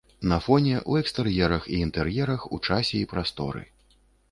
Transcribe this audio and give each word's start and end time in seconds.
На 0.29 0.37
фоне, 0.45 0.71
у 0.93 0.97
экстэр'ерах 0.99 1.67
і 1.77 1.83
інтэр'ерах, 1.89 2.49
у 2.59 2.61
часе 2.71 2.95
і 3.03 3.05
прасторы. 3.15 3.65